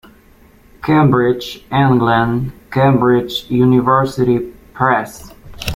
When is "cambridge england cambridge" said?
0.81-3.45